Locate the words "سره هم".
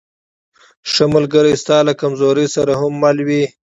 2.55-2.93